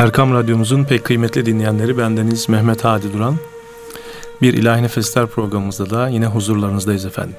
[0.00, 3.36] Erkam Radyomuzun pek kıymetli dinleyenleri bendeniz Mehmet Hadi Duran.
[4.42, 7.36] Bir İlahi Nefesler programımızda da yine huzurlarınızdayız efendim.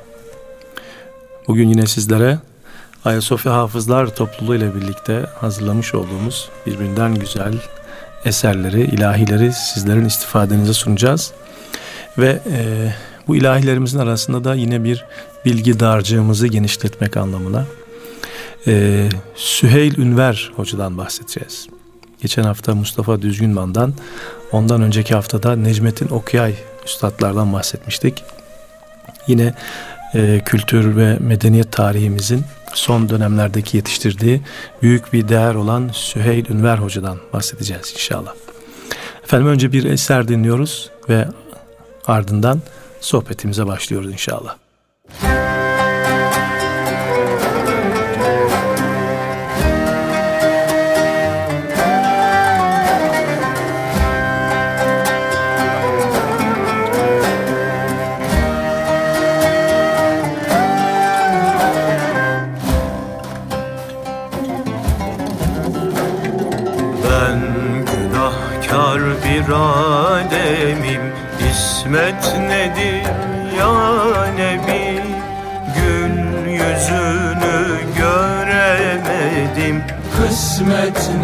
[1.48, 2.40] Bugün yine sizlere
[3.06, 7.54] Ayasofya Hafızlar Topluluğu ile birlikte hazırlamış olduğumuz birbirinden güzel
[8.26, 11.32] eserleri, ilahileri sizlerin istifadenize sunacağız.
[12.18, 12.94] Ve e,
[13.28, 15.06] bu ilahilerimizin arasında da yine bir
[15.46, 17.66] bilgi dağarcığımızı genişletmek anlamına
[18.68, 21.68] e, Süheyl Ünver hocadan bahsedeceğiz.
[22.22, 23.94] Geçen hafta Mustafa Düzgünman'dan,
[24.52, 28.24] ondan önceki haftada Necmettin Okyay üstadlardan bahsetmiştik.
[29.28, 29.54] Yine
[30.14, 34.42] e, kültür ve medeniyet tarihimizin son dönemlerdeki yetiştirdiği
[34.82, 38.34] büyük bir değer olan Süheyl Ünver Hoca'dan bahsedeceğiz inşallah.
[39.24, 41.28] Efendim önce bir eser dinliyoruz ve
[42.08, 42.62] ardından
[43.02, 44.56] sohbetimize başlıyoruz inşallah.
[45.24, 45.41] alemim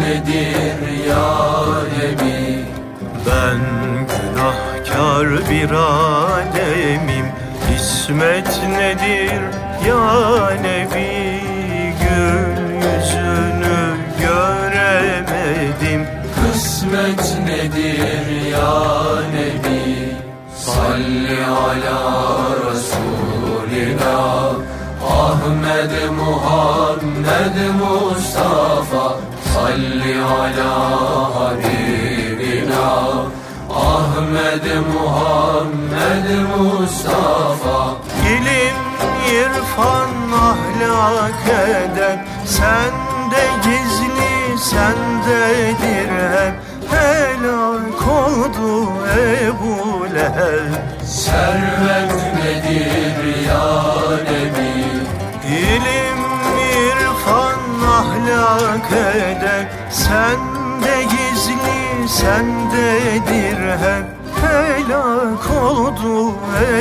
[0.08, 1.28] nedir ya
[1.98, 2.64] Nebi
[3.26, 3.60] Ben
[4.10, 7.26] günahkar bir alemim.
[7.76, 9.40] İsmet nedir
[9.88, 11.40] ya Nebi
[12.00, 13.80] Gül yüzünü
[14.20, 16.06] göremedim.
[16.34, 18.37] Kısmet nedir
[34.58, 37.96] Ahmed Muhammed Mustafa.
[38.26, 38.76] İlim,
[39.32, 42.18] irfan, ahlak eder.
[42.46, 46.54] Sende gizli, sendedir hep
[46.90, 48.88] helak oldu
[49.42, 50.74] Ebu Leheb.
[51.06, 54.84] Servet nedir ya Nebi?
[55.48, 56.20] İlim,
[56.74, 59.66] irfan, ahlak eder.
[59.90, 64.17] Sende gizli, sendedir hep
[64.88, 66.34] Helak oldu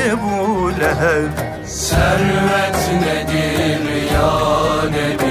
[0.07, 1.31] Ebu Leheb.
[1.65, 4.31] Servet nedir ya
[4.91, 5.26] Nebi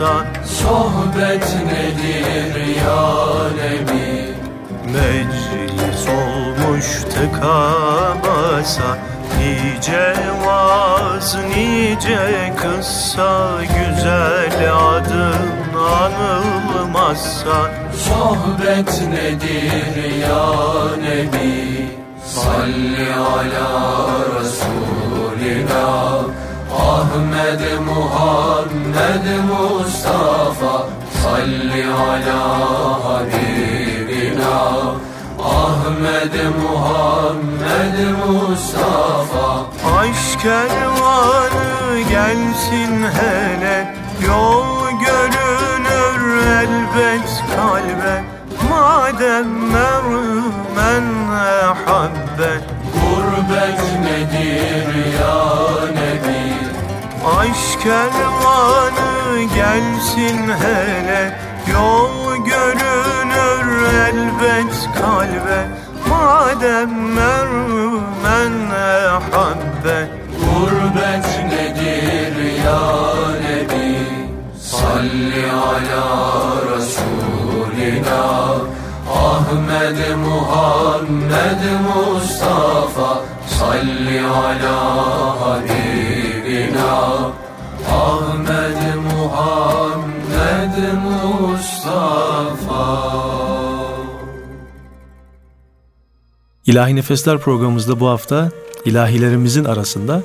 [0.00, 3.04] anılmazsa Sohbet nedir ya
[3.58, 4.34] Nebi?
[4.92, 7.72] Meclis olmuş tıka
[8.22, 8.98] basa
[9.38, 10.14] Nice
[10.46, 17.70] vaz, nice kıssa Güzel adın anılmazsa.
[17.96, 20.46] Sohbet nedir ya
[21.02, 21.88] Nebi?
[22.24, 24.08] Salli ala
[24.40, 25.88] Resulina
[26.78, 30.74] Ahmed Muhammed Mustafa
[31.22, 32.42] Salli ala
[33.04, 34.58] Habibina.
[35.38, 39.48] Ahmed Muhammed Mustafa.
[39.98, 43.94] Aşk kervanı gelsin hele
[44.26, 48.24] Yol görünür elbet kalbe.
[48.70, 52.52] Madem mermen ehabbe
[52.94, 54.88] Gurbet nedir
[55.20, 55.38] ya
[55.94, 56.67] Nebi
[57.26, 61.38] Aşk kervanı gelsin hele
[61.72, 65.68] Yol görünür elbet kalbe.
[66.08, 70.08] Madem mermen ehabbe
[70.40, 72.80] Gurbet nedir ya
[73.42, 73.98] Nebi?
[74.60, 76.06] Salli ala
[76.76, 78.26] Resulina
[79.10, 83.22] Ahmed Muhammed Mustafa
[83.58, 85.58] Salli ala
[86.68, 87.32] Habibina
[87.88, 92.84] Ahmed Muhammed Mustafa
[96.66, 98.50] İlahi Nefesler programımızda bu hafta
[98.84, 100.22] ilahilerimizin arasında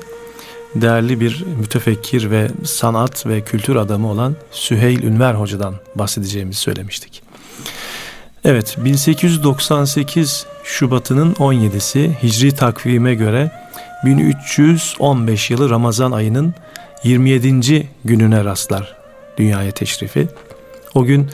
[0.74, 7.22] değerli bir mütefekkir ve sanat ve kültür adamı olan Süheyl Ünver Hoca'dan bahsedeceğimizi söylemiştik.
[8.44, 13.50] Evet 1898 Şubat'ının 17'si Hicri takvime göre
[14.04, 16.54] 1315 yılı Ramazan ayının
[17.04, 17.88] 27.
[18.04, 18.94] gününe rastlar
[19.38, 20.28] dünyaya teşrifi.
[20.94, 21.30] O gün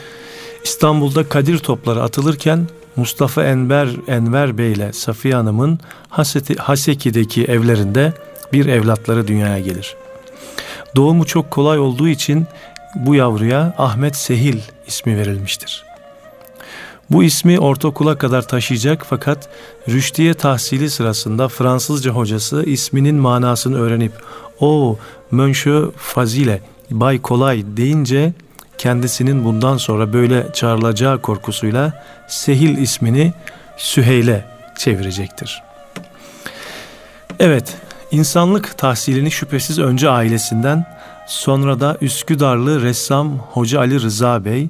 [0.64, 5.78] İstanbul'da Kadir topları atılırken Mustafa Enver Enver Bey ile Safiye Hanım'ın
[6.08, 8.12] Haseti, Haseki'deki evlerinde
[8.52, 9.96] bir evlatları dünyaya gelir.
[10.96, 12.46] Doğumu çok kolay olduğu için
[12.94, 15.89] bu yavruya Ahmet Sehil ismi verilmiştir.
[17.10, 19.48] Bu ismi ortaokula kadar taşıyacak fakat
[19.88, 24.12] rüştiye tahsili sırasında Fransızca hocası isminin manasını öğrenip
[24.60, 24.98] o
[25.30, 26.60] Monsieur Fazile
[26.90, 28.32] Bay Kolay deyince
[28.78, 33.32] kendisinin bundan sonra böyle çağrılacağı korkusuyla Sehil ismini
[33.76, 34.44] Süheyl'e
[34.78, 35.62] çevirecektir.
[37.38, 37.76] Evet,
[38.10, 40.86] insanlık tahsilini şüphesiz önce ailesinden,
[41.26, 44.68] sonra da Üsküdarlı ressam Hoca Ali Rıza Bey,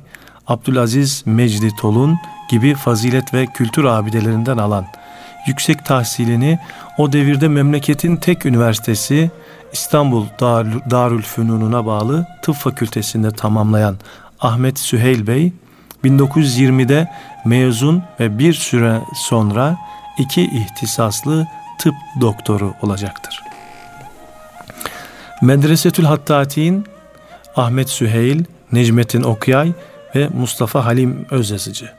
[0.51, 2.19] Abdülaziz Mecdi Tolun
[2.49, 4.87] gibi fazilet ve kültür abidelerinden alan,
[5.47, 6.59] yüksek tahsilini
[6.99, 9.31] o devirde memleketin tek üniversitesi
[9.73, 13.97] İstanbul Dar Darülfünun'una bağlı tıp fakültesinde tamamlayan
[14.41, 15.53] Ahmet Süheyl Bey
[16.05, 17.11] 1920'de
[17.45, 19.77] mezun ve bir süre sonra
[20.19, 21.47] iki ihtisaslı
[21.79, 23.43] tıp doktoru olacaktır.
[25.43, 26.85] Medresetül Hattati'nin
[27.57, 29.73] Ahmet Süheyl, Necmettin Okyay
[30.15, 31.91] ve Mustafa Halim Özyazıcı.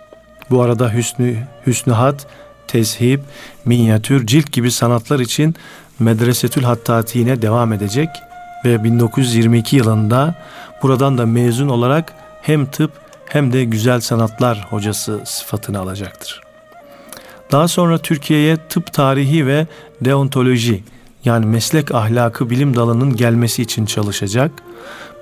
[0.49, 1.37] Bu arada Hüsnü,
[1.67, 2.27] Hüsnü Hat,
[2.67, 3.21] tezhip,
[3.65, 5.55] minyatür, cilt gibi sanatlar için
[5.99, 8.09] Medresetül Hattati'ne devam edecek
[8.65, 10.35] ve 1922 yılında
[10.83, 12.91] buradan da mezun olarak hem tıp
[13.25, 16.41] hem de güzel sanatlar hocası sıfatını alacaktır.
[17.51, 19.67] Daha sonra Türkiye'ye tıp tarihi ve
[20.01, 20.83] deontoloji
[21.25, 24.51] yani meslek ahlakı bilim dalının gelmesi için çalışacak.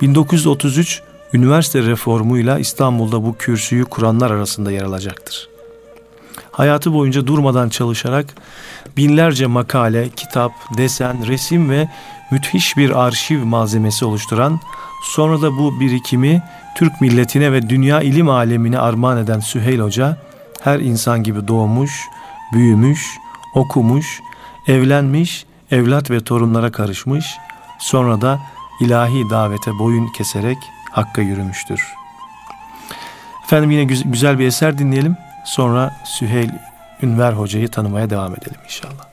[0.02, 1.02] 1933
[1.34, 5.50] üniversite reformuyla İstanbul'da bu kürsüyü kuranlar arasında yer alacaktır.
[6.52, 8.26] Hayatı boyunca durmadan çalışarak
[8.98, 11.90] binlerce makale, kitap, desen, resim ve
[12.31, 14.60] müthiş bir arşiv malzemesi oluşturan,
[15.04, 16.44] sonra da bu birikimi
[16.78, 20.18] Türk milletine ve dünya ilim alemine armağan eden Süheyl Hoca,
[20.62, 22.08] her insan gibi doğmuş,
[22.54, 23.18] büyümüş,
[23.56, 24.22] okumuş,
[24.68, 27.26] evlenmiş, evlat ve torunlara karışmış,
[27.80, 28.40] sonra da
[28.81, 30.58] ilahi davete boyun keserek
[31.00, 31.94] Hakk'a yürümüştür.
[33.44, 35.18] Efendim yine güzel bir eser dinleyelim.
[35.46, 36.50] Sonra Süheyl
[37.01, 39.09] Ünver Hoca'yı tanımaya devam edelim inşallah.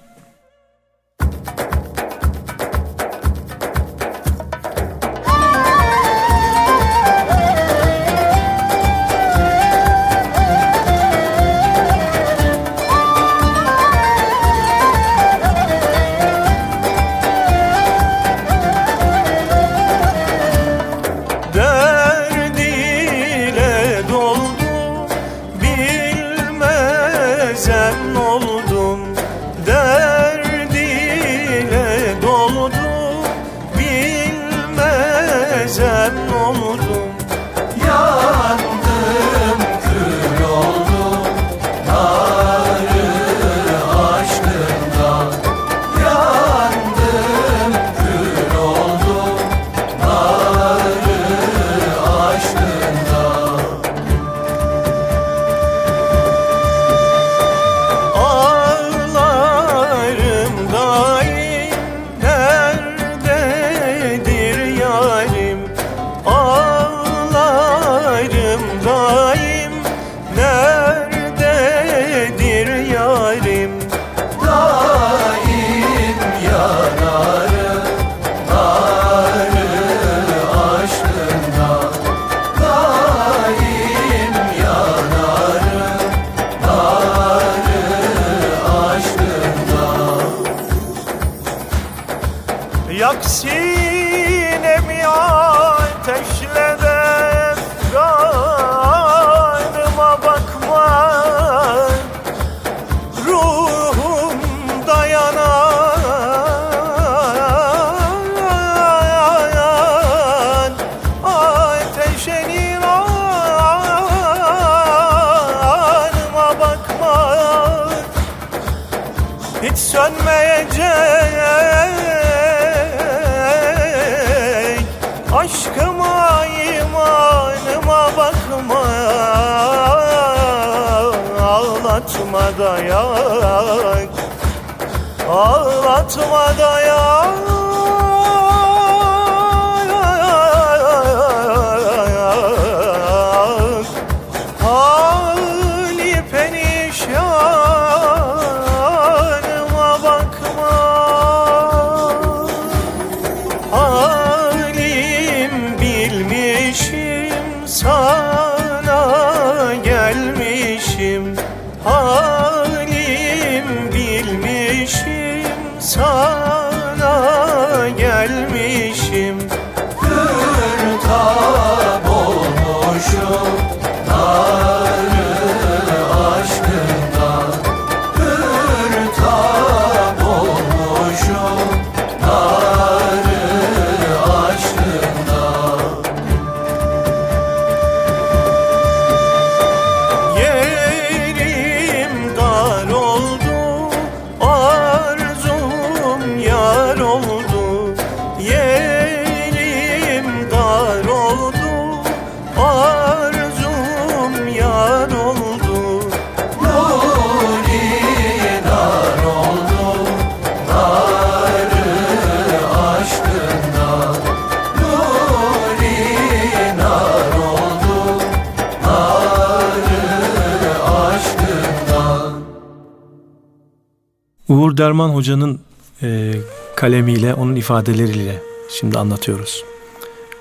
[224.97, 225.61] Gülderman Hoca'nın
[226.03, 226.33] e,
[226.77, 229.65] kalemiyle, onun ifadeleriyle şimdi anlatıyoruz.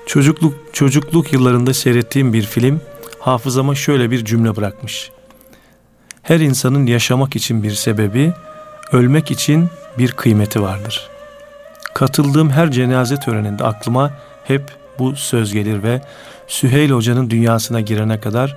[0.06, 2.80] Çocukluk çocukluk yıllarında seyrettiğim bir film
[3.20, 5.10] hafızama şöyle bir cümle bırakmış.
[6.22, 8.32] Her insanın yaşamak için bir sebebi,
[8.92, 11.08] ölmek için bir kıymeti vardır.
[11.94, 14.10] Katıldığım her cenaze töreninde aklıma
[14.44, 14.62] hep
[14.98, 16.00] bu söz gelir ve
[16.46, 18.56] Süheyl Hoca'nın dünyasına girene kadar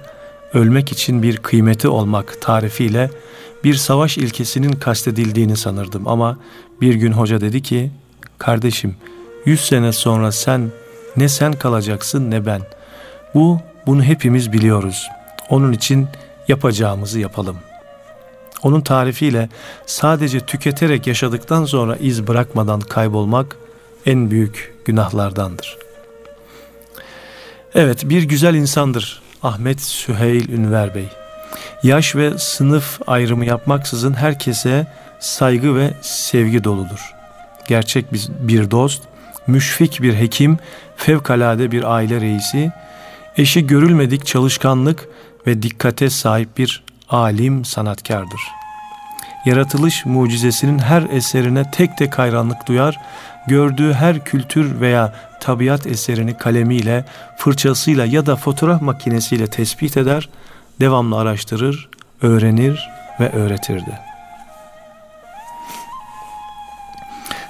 [0.54, 3.10] ölmek için bir kıymeti olmak tarifiyle
[3.64, 6.38] bir savaş ilkesinin kastedildiğini sanırdım ama
[6.82, 7.92] bir gün hoca dedi ki
[8.38, 8.96] kardeşim
[9.46, 10.72] yüz sene sonra sen
[11.18, 12.62] ne sen kalacaksın ne ben.
[13.34, 15.08] Bu bunu hepimiz biliyoruz.
[15.50, 16.08] Onun için
[16.48, 17.58] yapacağımızı yapalım.
[18.64, 19.50] Onun tarifiyle
[19.86, 23.56] sadece tüketerek yaşadıktan sonra iz bırakmadan kaybolmak
[24.06, 25.78] en büyük günahlardandır.
[27.76, 31.19] Evet bir güzel insandır Ahmet Süheyl Ünver Bey.
[31.84, 34.88] Yaş ve sınıf ayrımı yapmaksızın herkese
[35.20, 37.14] saygı ve sevgi doludur.
[37.68, 38.06] Gerçek
[38.40, 39.04] bir dost,
[39.48, 40.60] müşfik bir hekim,
[40.96, 42.72] fevkalade bir aile reisi,
[43.38, 45.08] eşi görülmedik çalışkanlık
[45.48, 48.42] ve dikkate sahip bir alim sanatkardır.
[49.46, 53.00] Yaratılış mucizesinin her eserine tek tek hayranlık duyar,
[53.48, 57.06] gördüğü her kültür veya tabiat eserini kalemiyle,
[57.38, 60.30] fırçasıyla ya da fotoğraf makinesiyle tespit eder,
[60.82, 61.90] devamlı araştırır,
[62.22, 64.00] öğrenir ve öğretirdi.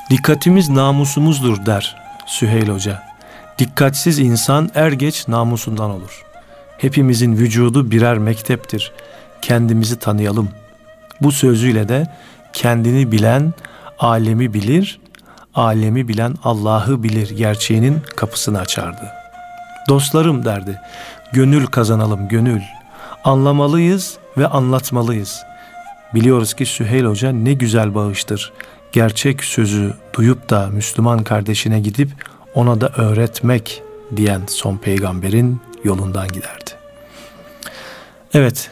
[0.10, 1.96] Dikkatimiz namusumuzdur der
[2.26, 3.04] Süheyl Hoca.
[3.58, 6.26] Dikkatsiz insan er geç namusundan olur.
[6.78, 8.92] Hepimizin vücudu birer mekteptir.
[9.42, 10.50] Kendimizi tanıyalım.
[11.22, 12.08] Bu sözüyle de
[12.54, 13.54] kendini bilen
[14.00, 15.00] alemi bilir,
[15.56, 19.12] alemi bilen Allah'ı bilir gerçeğinin kapısını açardı.
[19.90, 20.82] Dostlarım derdi,
[21.34, 22.62] gönül kazanalım gönül.
[23.24, 25.42] Anlamalıyız ve anlatmalıyız.
[26.14, 28.54] Biliyoruz ki Süheyl Hoca ne güzel bağıştır.
[28.92, 32.10] Gerçek sözü duyup da Müslüman kardeşine gidip
[32.56, 33.84] ona da öğretmek
[34.16, 36.72] diyen son peygamberin yolundan giderdi.
[38.34, 38.72] Evet,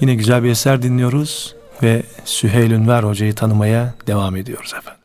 [0.00, 5.02] yine güzel bir eser dinliyoruz ve Süheyl Ünver Hoca'yı tanımaya devam ediyoruz efendim.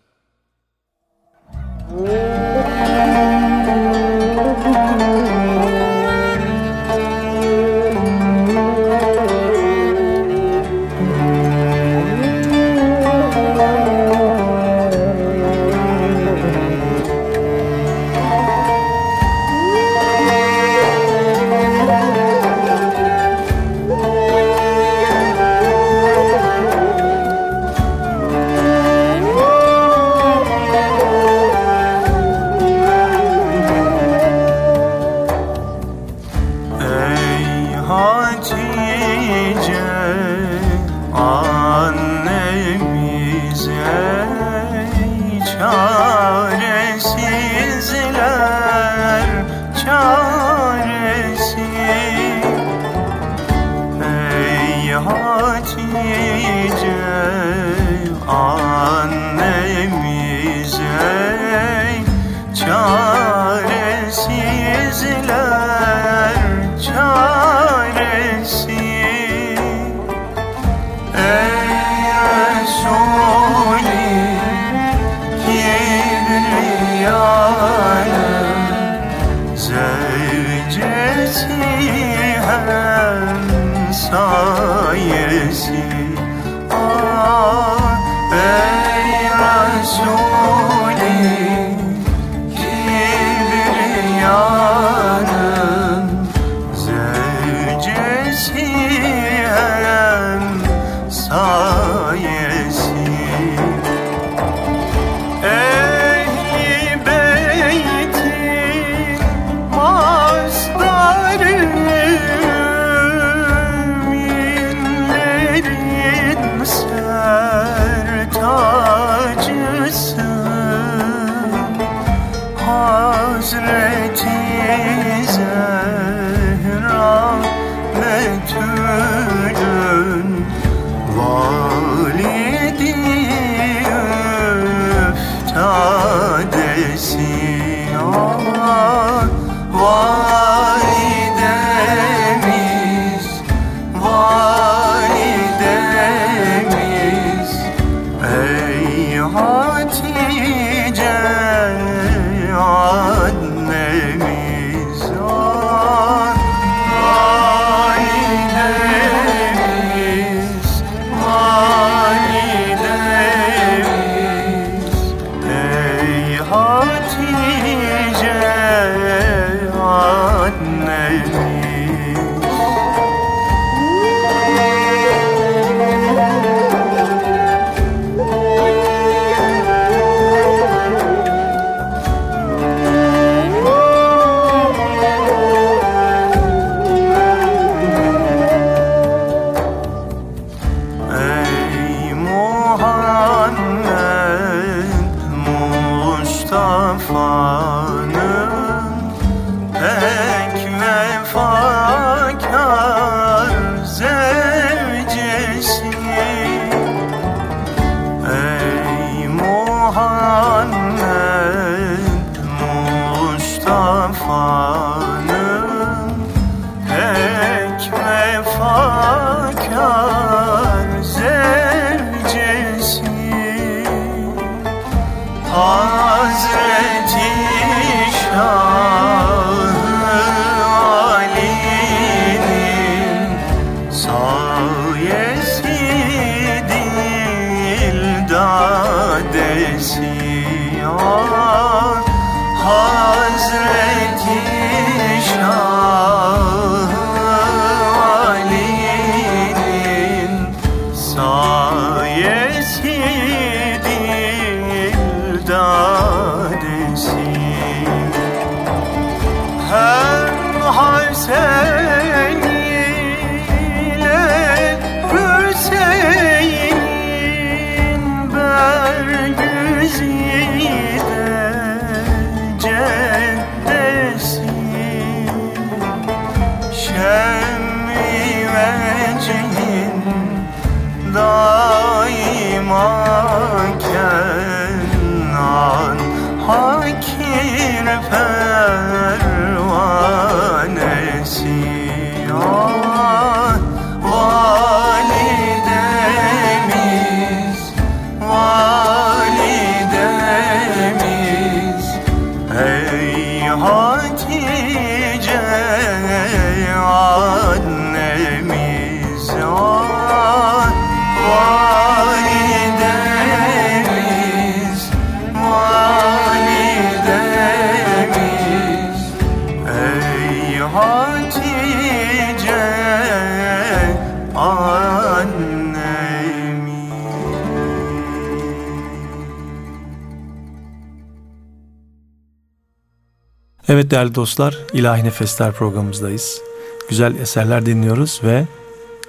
[333.91, 336.41] Evet değerli dostlar, İlahi Nefesler programımızdayız.
[336.89, 338.47] Güzel eserler dinliyoruz ve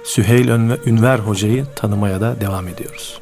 [0.03, 0.47] Süheyl
[0.85, 3.19] Ünver Hoca'yı tanımaya da devam ediyoruz.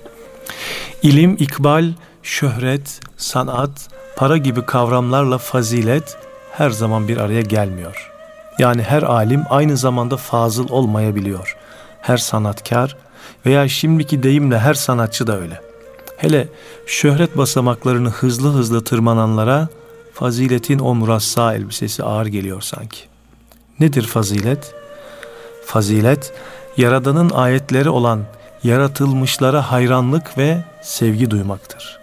[1.03, 1.93] İlim, ikbal,
[2.23, 6.17] şöhret, sanat, para gibi kavramlarla fazilet
[6.51, 8.11] her zaman bir araya gelmiyor.
[8.59, 11.57] Yani her alim aynı zamanda fazıl olmayabiliyor.
[12.01, 12.97] Her sanatkar
[13.45, 15.61] veya şimdiki deyimle her sanatçı da öyle.
[16.17, 16.47] Hele
[16.85, 19.67] şöhret basamaklarını hızlı hızlı tırmananlara
[20.13, 22.99] faziletin o murassa elbisesi ağır geliyor sanki.
[23.79, 24.73] Nedir fazilet?
[25.65, 26.33] Fazilet,
[26.77, 28.23] Yaradan'ın ayetleri olan
[28.63, 31.99] yaratılmışlara hayranlık ve sevgi duymaktır.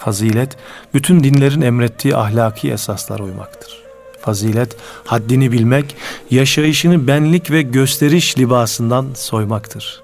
[0.00, 0.56] Fazilet,
[0.94, 3.84] bütün dinlerin emrettiği ahlaki esaslara uymaktır.
[4.20, 5.96] Fazilet, haddini bilmek,
[6.30, 10.02] yaşayışını benlik ve gösteriş libasından soymaktır.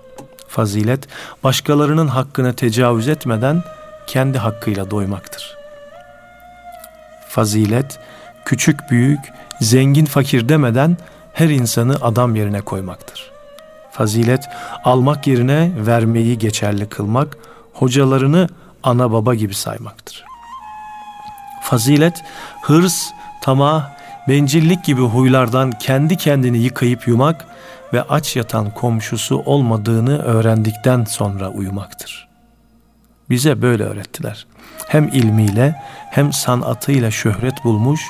[0.48, 1.08] Fazilet,
[1.44, 3.62] başkalarının hakkına tecavüz etmeden
[4.06, 5.59] kendi hakkıyla doymaktır
[7.30, 7.98] fazilet,
[8.44, 9.20] küçük büyük,
[9.60, 10.96] zengin fakir demeden
[11.32, 13.30] her insanı adam yerine koymaktır.
[13.90, 14.48] Fazilet,
[14.84, 17.36] almak yerine vermeyi geçerli kılmak,
[17.72, 18.48] hocalarını
[18.82, 20.24] ana baba gibi saymaktır.
[21.62, 22.24] Fazilet,
[22.62, 23.10] hırs,
[23.42, 23.90] tamah,
[24.28, 27.46] bencillik gibi huylardan kendi kendini yıkayıp yumak
[27.92, 32.28] ve aç yatan komşusu olmadığını öğrendikten sonra uyumaktır.
[33.30, 34.46] Bize böyle öğrettiler
[34.88, 38.00] hem ilmiyle hem sanatıyla şöhret bulmuş,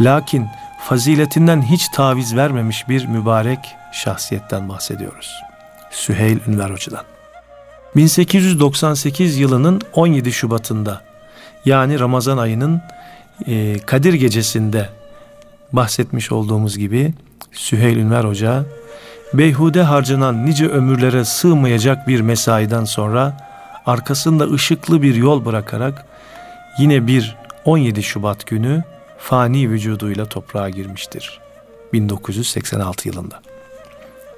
[0.00, 0.48] lakin
[0.80, 3.58] faziletinden hiç taviz vermemiş bir mübarek
[3.92, 5.42] şahsiyetten bahsediyoruz.
[5.90, 7.04] Süheyl Ünver Hoca'dan.
[7.96, 11.02] 1898 yılının 17 Şubat'ında
[11.64, 12.82] yani Ramazan ayının
[13.46, 14.88] e, Kadir gecesinde
[15.72, 17.12] bahsetmiş olduğumuz gibi
[17.52, 18.64] Süheyl Ünver Hoca
[19.34, 23.36] beyhude harcanan nice ömürlere sığmayacak bir mesaiden sonra
[23.86, 26.06] arkasında ışıklı bir yol bırakarak
[26.78, 28.84] yine bir 17 Şubat günü
[29.18, 31.40] fani vücuduyla toprağa girmiştir.
[31.92, 33.42] 1986 yılında.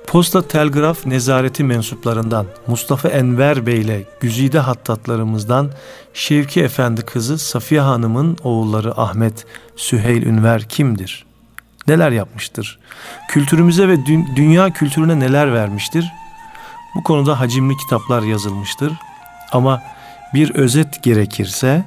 [0.07, 5.71] Posta Telgraf Nezareti mensuplarından Mustafa Enver Bey ile güzide hattatlarımızdan
[6.15, 11.27] Şevki Efendi kızı Safiye Hanım'ın oğulları Ahmet Süheyl Ünver kimdir?
[11.89, 12.79] Neler yapmıştır?
[13.29, 16.05] Kültürümüze ve dü- dünya kültürüne neler vermiştir?
[16.95, 18.93] Bu konuda hacimli kitaplar yazılmıştır.
[19.53, 19.83] Ama
[20.35, 21.85] bir özet gerekirse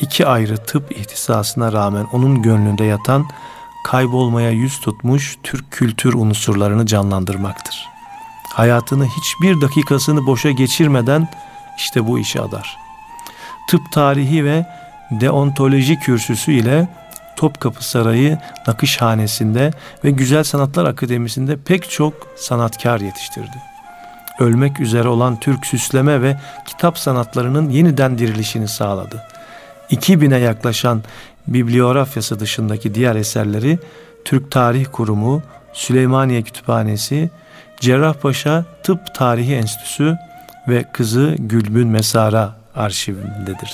[0.00, 3.26] iki ayrı tıp ihtisasına rağmen onun gönlünde yatan
[3.84, 7.88] kaybolmaya yüz tutmuş Türk kültür unsurlarını canlandırmaktır.
[8.52, 11.28] Hayatını hiçbir dakikasını boşa geçirmeden
[11.76, 12.76] işte bu işe adar.
[13.70, 14.66] Tıp tarihi ve
[15.10, 16.88] deontoloji kürsüsü ile
[17.36, 19.70] Topkapı Sarayı Nakışhanesi'nde
[20.04, 23.75] ve Güzel Sanatlar Akademisi'nde pek çok sanatkar yetiştirdi.
[24.40, 29.22] Ölmek üzere olan Türk süsleme ve kitap sanatlarının yeniden dirilişini sağladı.
[29.90, 31.02] 2000'e yaklaşan
[31.48, 33.78] bibliografyası dışındaki diğer eserleri
[34.24, 37.30] Türk Tarih Kurumu, Süleymaniye Kütüphanesi,
[37.80, 40.16] Cerrahpaşa Tıp Tarihi Enstitüsü
[40.68, 43.72] ve kızı Gülbün Mesara arşivindedir.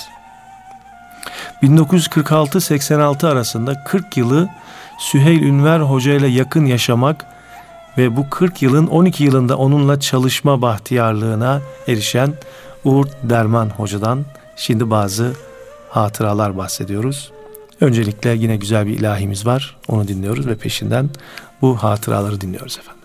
[1.63, 4.49] 1946-86 arasında 40 yılı
[4.99, 7.25] Süheyl Ünver Hoca ile yakın yaşamak
[7.97, 12.33] ve bu 40 yılın 12 yılında onunla çalışma bahtiyarlığına erişen
[12.83, 14.25] Uğur Derman Hoca'dan
[14.55, 15.33] şimdi bazı
[15.89, 17.31] hatıralar bahsediyoruz.
[17.81, 19.77] Öncelikle yine güzel bir ilahimiz var.
[19.87, 21.09] Onu dinliyoruz ve peşinden
[21.61, 23.02] bu hatıraları dinliyoruz efendim.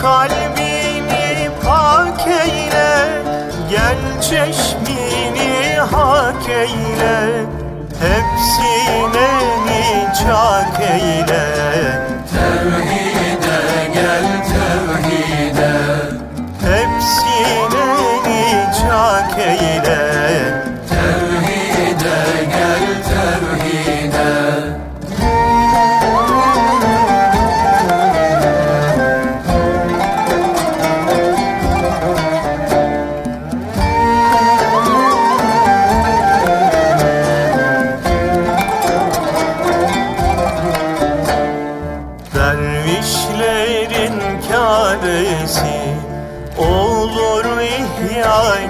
[0.00, 3.22] Kalbini hak eyle
[3.70, 7.59] Gel çeşmini hak eyle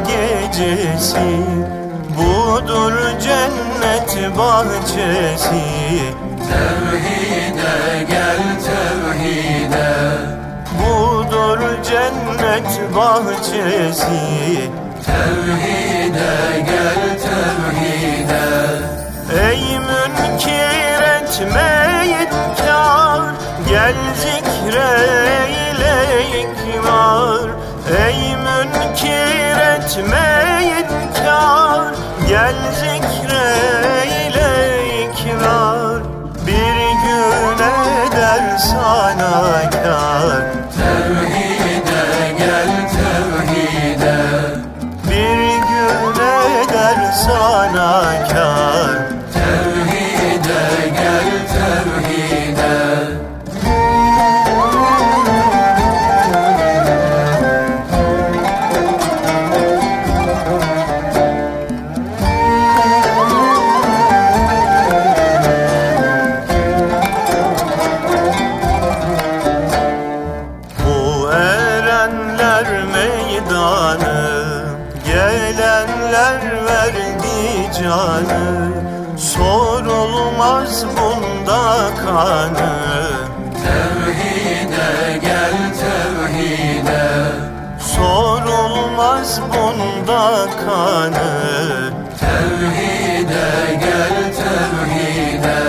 [0.07, 1.31] gecesi
[2.16, 5.64] Budur cennet bahçesi.
[6.49, 9.90] Tevhide gel tevhide.
[10.79, 14.21] Budur cennet bahçesi.
[15.07, 18.47] Tevhide gel tevhide.
[19.49, 23.23] Ey münkir etme inkar
[23.69, 23.95] Gel
[24.38, 25.70] ikmar
[27.90, 31.94] Ey münkir etme inkar
[32.29, 34.50] Gel zikreyle
[35.03, 36.03] ikrar.
[36.46, 37.59] Bir gün
[38.07, 40.50] eder sana kar
[90.21, 95.61] bunda kanı Tevhide gel tevhide.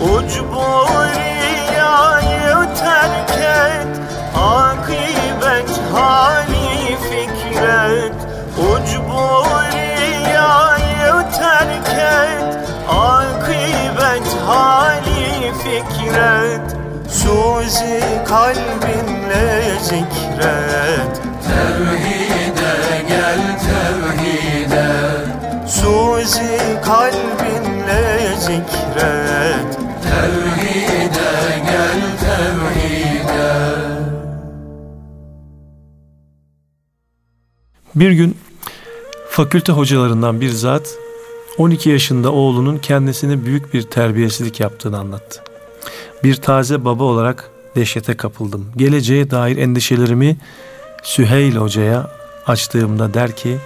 [0.00, 0.86] Ucbu
[1.16, 4.00] riyayı terk et.
[4.36, 8.14] Akibet hali fikret.
[8.58, 9.46] Ucbu
[11.38, 12.56] terk et.
[12.88, 16.76] Akıbet hali fikret.
[17.08, 21.20] Suzi kalbinle zikret.
[21.46, 22.15] Tevhide
[23.08, 24.88] gel tevhide
[25.68, 33.76] Suzi kalbinle zikret Tevhide gel tevhide
[37.94, 38.36] Bir gün
[39.30, 40.94] fakülte hocalarından bir zat
[41.58, 45.42] 12 yaşında oğlunun kendisine büyük bir terbiyesizlik yaptığını anlattı.
[46.24, 48.66] Bir taze baba olarak dehşete kapıldım.
[48.76, 50.36] Geleceğe dair endişelerimi
[51.02, 52.10] Süheyl Hoca'ya
[52.46, 53.58] açtığımda der ki,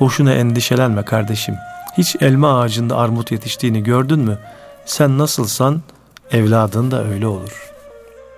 [0.00, 1.54] boşuna endişelenme kardeşim.
[1.98, 4.38] Hiç elma ağacında armut yetiştiğini gördün mü?
[4.86, 5.82] Sen nasılsan
[6.30, 7.70] evladın da öyle olur.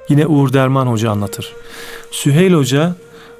[0.08, 1.52] Yine Uğur Derman Hoca anlatır.
[2.10, 2.94] Süheyl Hoca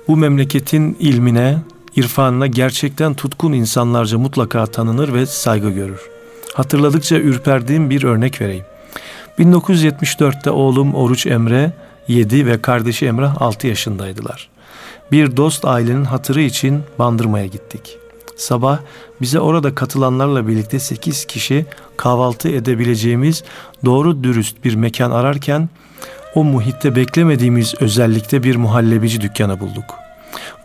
[0.08, 1.58] bu memleketin ilmine,
[1.96, 6.00] irfanına gerçekten tutkun insanlarca mutlaka tanınır ve saygı görür.
[6.54, 8.64] Hatırladıkça ürperdiğim bir örnek vereyim.
[9.38, 11.72] 1974'te oğlum Oruç Emre
[12.08, 14.53] 7 ve kardeşi Emrah 6 yaşındaydılar.
[15.14, 17.98] Bir dost ailenin hatırı için Bandırma'ya gittik.
[18.37, 18.79] Sabah
[19.20, 23.44] bize orada katılanlarla birlikte 8 kişi kahvaltı edebileceğimiz
[23.85, 25.68] doğru dürüst bir mekan ararken
[26.35, 29.85] o muhitte beklemediğimiz özellikle bir muhallebici dükkanı bulduk.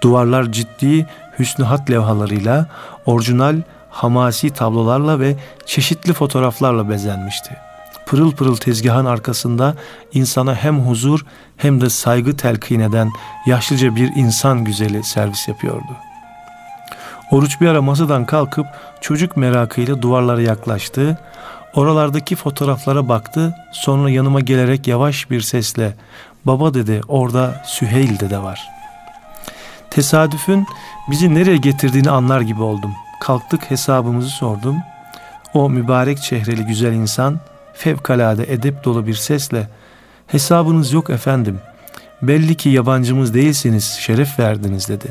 [0.01, 1.07] Duvarlar ciddi
[1.39, 2.67] hüsnü hat levhalarıyla,
[3.05, 5.35] orijinal hamasi tablolarla ve
[5.65, 7.68] çeşitli fotoğraflarla bezenmişti.
[8.09, 9.75] Pırıl pırıl tezgahın arkasında
[10.13, 11.25] insana hem huzur
[11.57, 13.11] hem de saygı telkin eden
[13.45, 15.97] yaşlıca bir insan güzeli servis yapıyordu.
[17.31, 18.65] Oruç bir ara masadan kalkıp
[19.01, 21.19] çocuk merakıyla duvarlara yaklaştı.
[21.75, 23.55] Oralardaki fotoğraflara baktı.
[23.71, 25.93] Sonra yanıma gelerek yavaş bir sesle
[26.45, 27.01] "Baba" dedi.
[27.07, 28.69] "Orada Süheyl dede var."
[29.89, 30.67] Tesadüfün
[31.09, 32.95] bizi nereye getirdiğini anlar gibi oldum.
[33.21, 34.77] Kalktık hesabımızı sordum.
[35.53, 37.39] O mübarek çehreli güzel insan
[37.79, 39.67] fevkalade edep dolu bir sesle
[40.27, 41.59] hesabınız yok efendim.
[42.21, 45.07] Belli ki yabancımız değilsiniz şeref verdiniz dedi.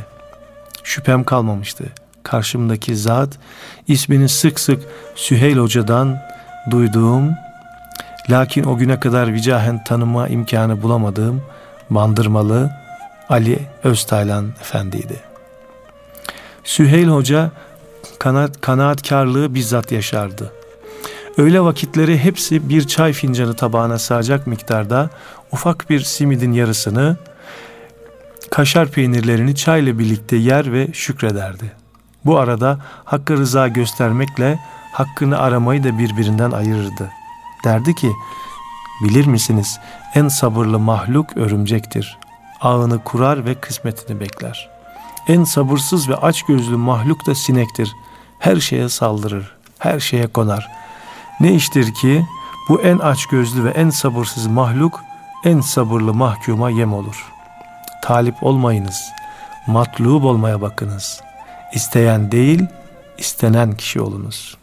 [0.85, 1.85] Şüphem kalmamıştı.
[2.23, 3.39] Karşımdaki zat
[3.87, 4.83] ismini sık sık
[5.15, 6.19] Süheyl Hoca'dan
[6.71, 7.31] duyduğum
[8.31, 11.43] lakin o güne kadar vicahen tanıma imkanı bulamadığım
[11.91, 12.71] Bandırmalı
[13.29, 15.21] Ali Öztaylan Efendi'ydi.
[16.65, 17.51] Süheyl Hoca
[18.19, 20.58] kanaat, kanaatkarlığı bizzat yaşardı.
[21.39, 25.11] Öyle vakitleri hepsi bir çay fincanı tabağına sığacak miktarda
[25.53, 27.17] ufak bir simidin yarısını,
[28.51, 31.73] kaşar peynirlerini çayla birlikte yer ve şükrederdi.
[32.25, 34.59] Bu arada hakkı rıza göstermekle
[34.93, 37.11] hakkını aramayı da birbirinden ayırırdı.
[37.65, 38.13] Derdi ki,
[39.05, 39.79] bilir misiniz
[40.15, 42.19] en sabırlı mahluk örümcektir.
[42.61, 44.71] Ağını kurar ve kısmetini bekler.
[45.29, 47.93] En sabırsız ve açgözlü mahluk da sinektir.
[48.39, 50.88] Her şeye saldırır, her şeye konar.
[51.41, 52.27] Ne iştir ki
[52.69, 55.01] bu en açgözlü ve en sabırsız mahluk
[55.45, 57.33] en sabırlı mahkuma yem olur.
[58.03, 59.03] Talip olmayınız,
[59.67, 61.21] matlub olmaya bakınız.
[61.73, 62.67] İsteyen değil,
[63.19, 64.57] istenen kişi olunuz.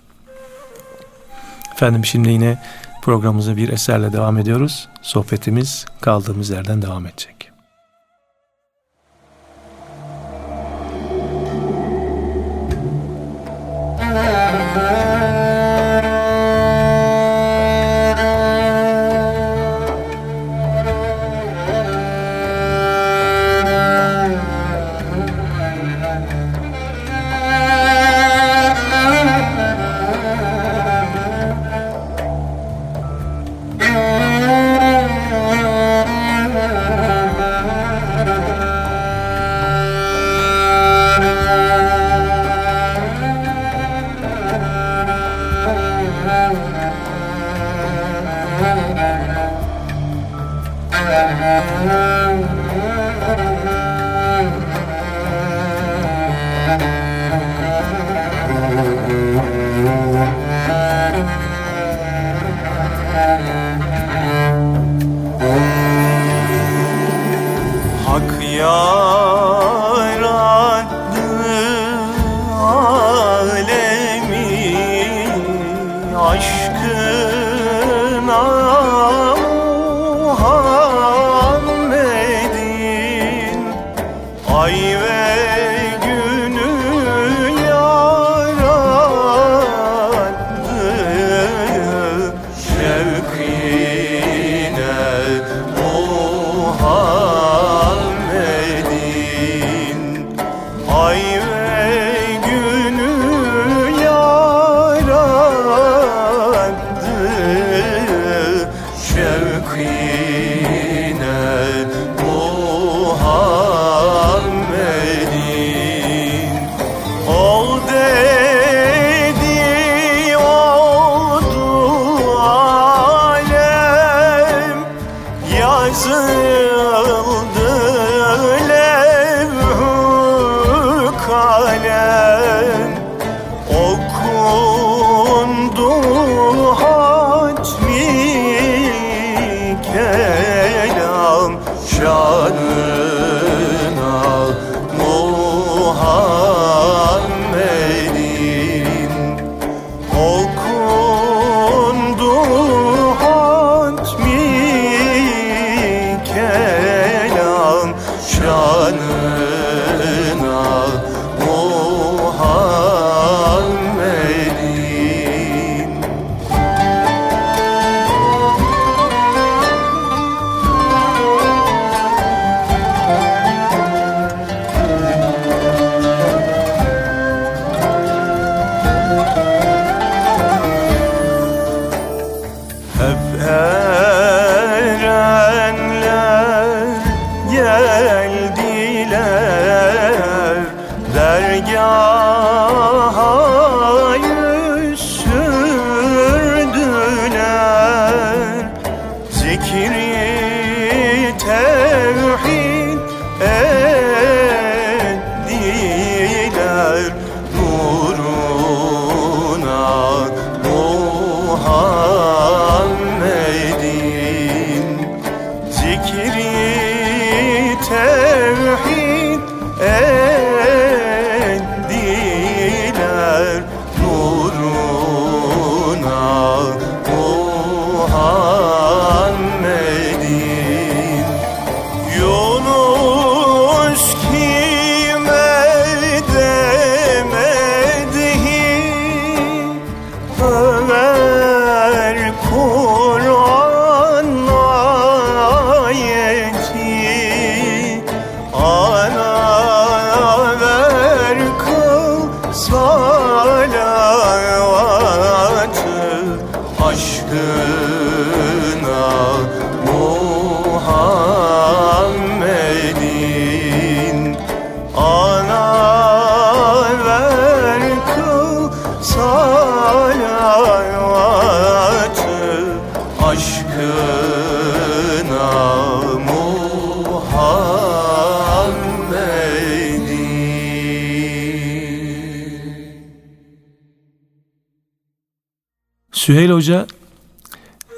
[1.74, 2.62] Efendim şimdi yine
[3.02, 4.88] programımıza bir eserle devam ediyoruz.
[5.02, 7.35] Sohbetimiz kaldığımız yerden devam edecek.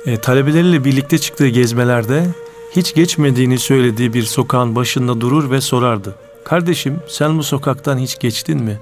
[0.07, 2.27] E, talebeleriyle birlikte çıktığı gezmelerde
[2.75, 6.15] hiç geçmediğini söylediği bir sokağın başında durur ve sorardı.
[6.43, 8.79] Kardeşim sen bu sokaktan hiç geçtin mi?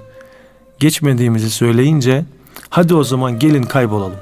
[0.78, 2.24] Geçmediğimizi söyleyince
[2.70, 4.16] hadi o zaman gelin kaybolalım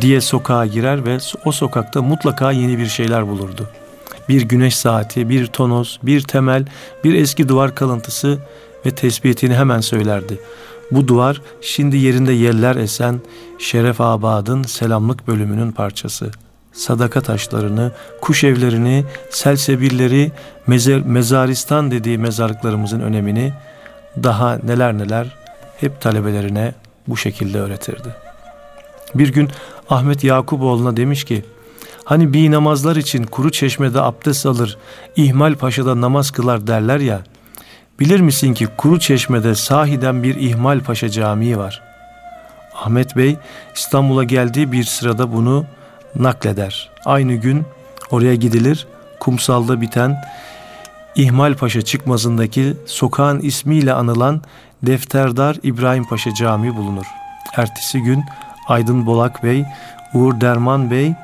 [0.00, 3.68] diye sokağa girer ve o sokakta mutlaka yeni bir şeyler bulurdu.
[4.28, 6.66] Bir güneş saati, bir tonoz, bir temel,
[7.04, 8.38] bir eski duvar kalıntısı
[8.86, 10.38] ve tespitini hemen söylerdi.
[10.90, 13.20] Bu duvar şimdi yerinde yeller esen
[13.62, 16.30] Şeref Abad'ın selamlık bölümünün parçası.
[16.72, 20.32] Sadaka taşlarını, kuş evlerini, selsebilleri,
[20.66, 23.52] mezer, mezaristan dediği mezarlıklarımızın önemini
[24.22, 25.36] daha neler neler
[25.76, 26.74] hep talebelerine
[27.08, 28.08] bu şekilde öğretirdi.
[29.14, 29.48] Bir gün
[29.90, 31.44] Ahmet Yakuboğlu'na demiş ki,
[32.04, 34.78] hani bir namazlar için kuru çeşmede abdest alır,
[35.16, 37.20] İhmal Paşa'da namaz kılar derler ya,
[38.00, 41.91] bilir misin ki kuru çeşmede sahiden bir İhmal Paşa camii var.
[42.82, 43.36] Ahmet Bey
[43.74, 45.64] İstanbul'a geldiği bir sırada bunu
[46.16, 46.90] nakleder.
[47.04, 47.64] Aynı gün
[48.10, 48.86] oraya gidilir,
[49.20, 50.22] kumsalda biten
[51.14, 54.42] İhmal Paşa çıkmazındaki sokağın ismiyle anılan
[54.82, 57.06] Defterdar İbrahim Paşa Camii bulunur.
[57.56, 58.24] Ertesi gün
[58.68, 59.64] Aydın Bolak Bey,
[60.14, 61.14] Uğur Derman Bey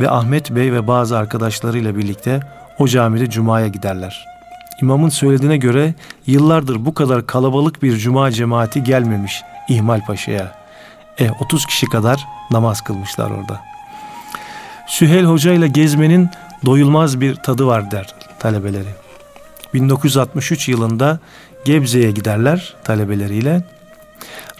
[0.00, 2.40] ve Ahmet Bey ve bazı arkadaşlarıyla birlikte
[2.78, 4.26] o camide cumaya giderler.
[4.82, 5.94] İmamın söylediğine göre
[6.26, 10.61] yıllardır bu kadar kalabalık bir cuma cemaati gelmemiş İhmal Paşa'ya.
[11.18, 13.60] E 30 kişi kadar namaz kılmışlar orada.
[14.86, 16.30] Süheyl Hoca ile gezmenin
[16.66, 18.88] doyulmaz bir tadı var der talebeleri.
[19.74, 21.18] 1963 yılında
[21.64, 23.62] Gebze'ye giderler talebeleriyle.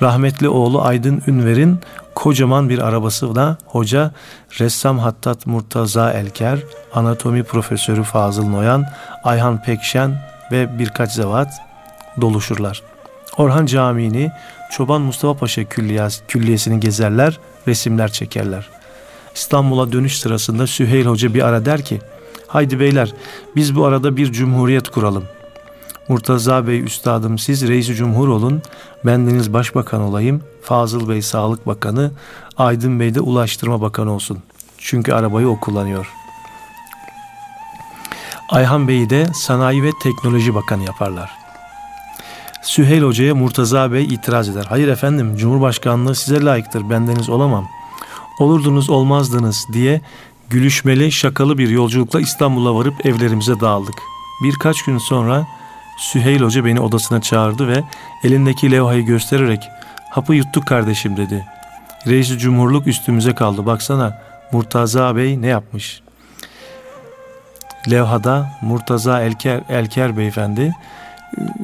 [0.02, 1.80] Rahmetli oğlu Aydın Ünver'in
[2.14, 4.10] kocaman bir arabasıyla hoca
[4.60, 6.58] ressam Hattat Murtaza Elker,
[6.94, 8.86] anatomi profesörü Fazıl Noyan,
[9.24, 10.22] Ayhan Pekşen
[10.52, 11.52] ve birkaç zevat
[12.20, 12.82] doluşurlar.
[13.36, 14.32] Orhan Camii'ni
[14.72, 18.70] Çoban Mustafa Paşa Külliyas, Külliyesi'ni gezerler, resimler çekerler.
[19.34, 22.00] İstanbul'a dönüş sırasında Süheyl Hoca bir ara der ki,
[22.46, 23.14] haydi beyler
[23.56, 25.24] biz bu arada bir cumhuriyet kuralım.
[26.08, 28.62] Murtaza Bey üstadım siz reisi cumhur olun,
[29.04, 32.10] bendeniz başbakan olayım, Fazıl Bey sağlık bakanı,
[32.56, 34.38] Aydın Bey de ulaştırma bakanı olsun.
[34.78, 36.12] Çünkü arabayı o kullanıyor.
[38.48, 41.41] Ayhan Bey'i de sanayi ve teknoloji bakanı yaparlar.
[42.62, 44.66] Süheyl Hoca'ya Murtaza Bey itiraz eder.
[44.68, 47.68] Hayır efendim Cumhurbaşkanlığı size layıktır bendeniz olamam.
[48.38, 50.00] Olurdunuz olmazdınız diye
[50.50, 53.94] gülüşmeli şakalı bir yolculukla İstanbul'a varıp evlerimize dağıldık.
[54.44, 55.46] Birkaç gün sonra
[55.98, 57.84] Süheyl Hoca beni odasına çağırdı ve
[58.24, 59.68] elindeki levhayı göstererek
[60.10, 61.46] hapı yuttuk kardeşim dedi.
[62.06, 64.18] Reis-i Cumhurluk üstümüze kaldı baksana
[64.52, 66.02] Murtaza Bey ne yapmış.
[67.90, 70.74] Levhada Murtaza Elker, Elker Beyefendi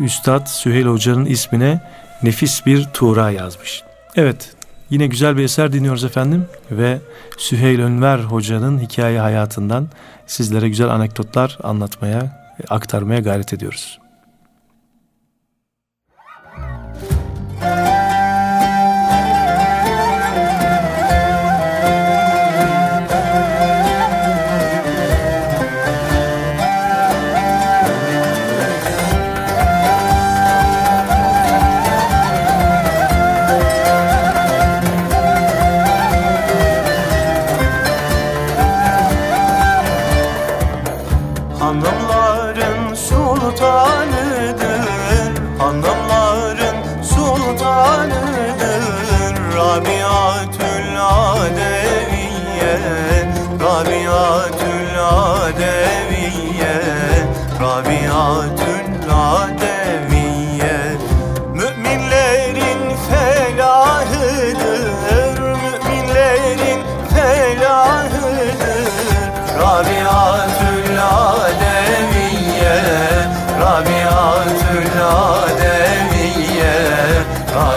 [0.00, 1.80] Üstad Süheyl Hoca'nın ismine
[2.22, 3.82] nefis bir tuğra yazmış.
[4.16, 4.52] Evet
[4.90, 6.98] yine güzel bir eser dinliyoruz efendim ve
[7.38, 9.88] Süheyl Önver Hoca'nın hikaye hayatından
[10.26, 13.98] sizlere güzel anekdotlar anlatmaya, aktarmaya gayret ediyoruz.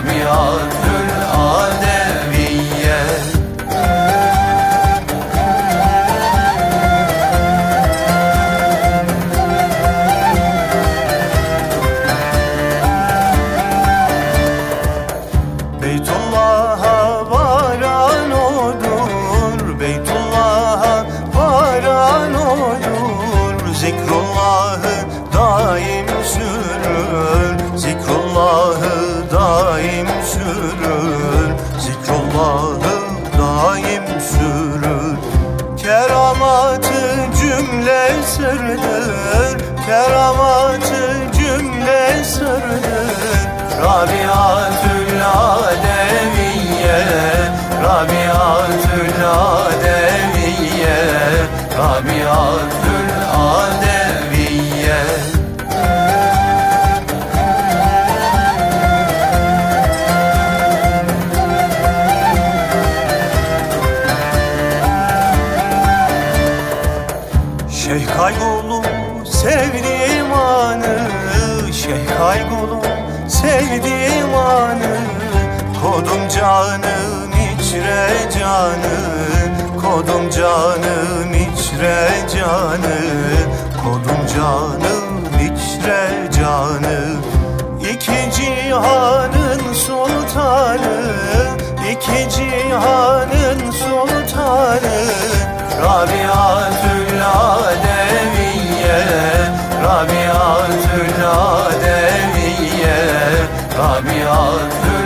[0.03, 0.80] Rabiatül
[76.35, 78.07] canım içre
[78.39, 78.97] canı
[79.81, 82.99] Kodum canım içre canı
[83.83, 87.15] Kodum canım içre canı
[87.81, 91.11] İki cihanın sultanı
[91.91, 94.97] iki cihanın sultanı.
[95.81, 99.01] Rabiatül Adeviye
[99.83, 102.99] Rabiatül Adeviye
[103.77, 105.00] Rabiatül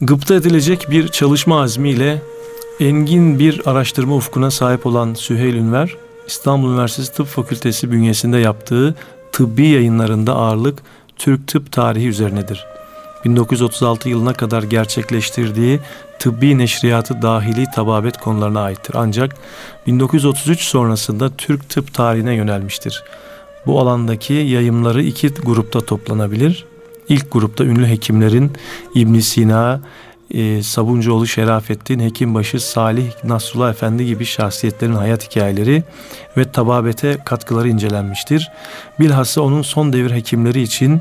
[0.00, 2.22] Gıpta edilecek bir çalışma azmiyle
[2.80, 8.94] engin bir araştırma ufkuna sahip olan Süheyl Ünver, İstanbul Üniversitesi Tıp Fakültesi bünyesinde yaptığı
[9.32, 10.78] tıbbi yayınlarında ağırlık
[11.16, 12.66] Türk tıp tarihi üzerinedir.
[13.24, 15.80] 1936 yılına kadar gerçekleştirdiği
[16.18, 18.94] tıbbi neşriyatı dahili tababet konularına aittir.
[18.98, 19.36] Ancak
[19.86, 23.04] 1933 sonrasında Türk tıp tarihine yönelmiştir.
[23.66, 26.64] Bu alandaki yayımları iki grupta toplanabilir.
[27.08, 28.52] İlk grupta ünlü hekimlerin
[28.94, 29.80] İbn Sina,
[30.30, 35.82] e, Sabuncuoğlu Şerafettin, Hekimbaşı Salih Nasrullah Efendi gibi şahsiyetlerin hayat hikayeleri
[36.36, 38.50] ve tababete katkıları incelenmiştir.
[39.00, 41.00] Bilhassa onun son devir hekimleri için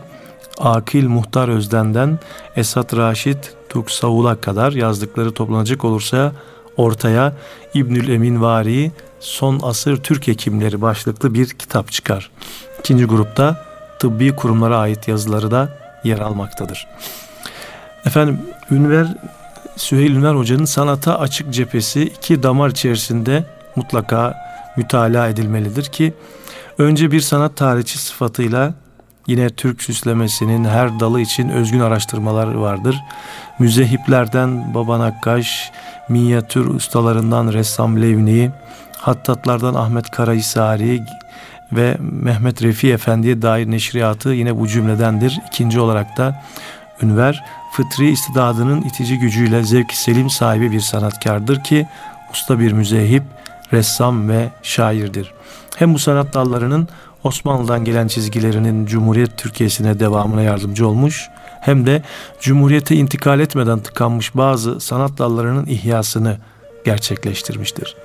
[0.57, 2.19] Akil Muhtar Özden'den
[2.55, 6.31] Esat Raşit Tuksavul'a kadar yazdıkları toplanacak olursa
[6.77, 7.33] ortaya
[7.73, 12.31] İbnül Emin Vari Son Asır Türk Hekimleri başlıklı bir kitap çıkar.
[12.79, 13.65] İkinci grupta
[13.99, 16.87] tıbbi kurumlara ait yazıları da yer almaktadır.
[18.05, 18.39] Efendim
[18.71, 19.07] Ünver
[19.75, 23.43] Süheyl Ünver Hoca'nın sanata açık cephesi iki damar içerisinde
[23.75, 24.35] mutlaka
[24.77, 26.13] mütalaa edilmelidir ki
[26.77, 28.73] önce bir sanat tarihçi sıfatıyla
[29.27, 33.03] yine Türk süslemesinin her dalı için özgün araştırmalar vardır.
[33.59, 35.71] Müzehiplerden Baba Nakkaş,
[36.09, 38.51] minyatür ustalarından Ressam Levni,
[38.97, 41.01] hattatlardan Ahmet Karahisari
[41.71, 45.39] ve Mehmet Refi Efendi'ye dair neşriyatı yine bu cümledendir.
[45.47, 46.43] İkinci olarak da
[47.01, 51.87] Ünver fıtri istidadının itici gücüyle zevki selim sahibi bir sanatkardır ki
[52.31, 53.23] usta bir müzehip,
[53.73, 55.33] ressam ve şairdir.
[55.75, 56.87] Hem bu sanat dallarının
[57.25, 61.29] Osmanlı'dan gelen çizgilerinin Cumhuriyet Türkiye'sine devamına yardımcı olmuş
[61.61, 62.01] hem de
[62.41, 66.37] Cumhuriyete intikal etmeden tıkanmış bazı sanat dallarının ihyasını
[66.85, 67.95] gerçekleştirmiştir.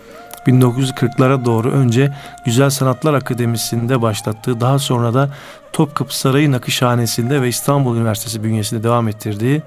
[0.46, 2.14] 1940'lara doğru önce
[2.46, 5.30] Güzel Sanatlar Akademisi'nde başlattığı daha sonra da
[5.72, 9.62] Topkapı Sarayı Nakışhanesi'nde ve İstanbul Üniversitesi bünyesinde devam ettirdiği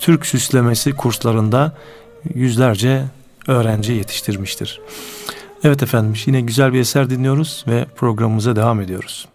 [0.00, 1.72] Türk süslemesi kurslarında
[2.34, 3.04] yüzlerce
[3.48, 4.80] öğrenci yetiştirmiştir.
[5.64, 9.28] Evet efendim yine güzel bir eser dinliyoruz ve programımıza devam ediyoruz.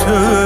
[0.00, 0.43] to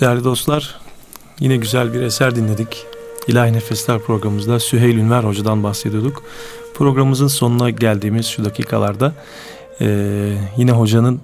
[0.00, 0.74] Değerli dostlar
[1.40, 2.86] yine güzel bir eser dinledik.
[3.28, 6.22] İlahi Nefesler programımızda Süheyl Ünver Hoca'dan bahsediyorduk.
[6.74, 9.12] Programımızın sonuna geldiğimiz şu dakikalarda
[9.80, 9.86] e,
[10.56, 11.20] yine hocanın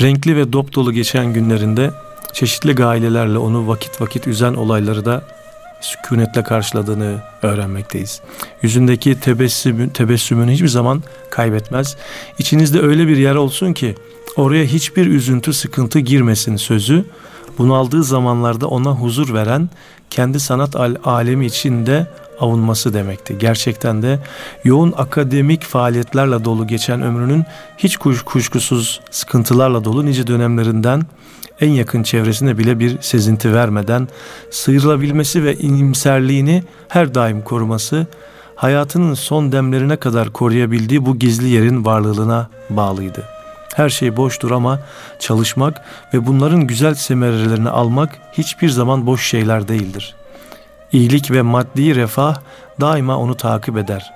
[0.00, 1.90] renkli ve dop dolu geçen günlerinde
[2.32, 5.22] çeşitli gailelerle onu vakit vakit üzen olayları da
[5.80, 8.20] sükunetle karşıladığını öğrenmekteyiz.
[8.62, 11.96] Yüzündeki tebessümün, tebessümünü hiçbir zaman kaybetmez.
[12.38, 13.94] İçinizde öyle bir yer olsun ki
[14.36, 17.04] oraya hiçbir üzüntü, sıkıntı girmesin sözü
[17.58, 19.68] bunaldığı zamanlarda ona huzur veren
[20.10, 22.06] kendi sanat alemi içinde
[22.40, 23.36] avunması demekti.
[23.38, 24.18] Gerçekten de
[24.64, 27.44] yoğun akademik faaliyetlerle dolu geçen ömrünün
[27.78, 31.02] hiç kuş, kuşkusuz sıkıntılarla dolu nice dönemlerinden
[31.60, 34.08] en yakın çevresine bile bir sezinti vermeden
[34.50, 38.06] sıyrılabilmesi ve imserliğini her daim koruması
[38.56, 43.37] hayatının son demlerine kadar koruyabildiği bu gizli yerin varlığına bağlıydı.
[43.78, 44.78] Her şey boştur ama
[45.18, 45.82] çalışmak
[46.14, 50.14] ve bunların güzel semerelerini almak hiçbir zaman boş şeyler değildir.
[50.92, 52.36] İyilik ve maddi refah
[52.80, 54.12] daima onu takip eder.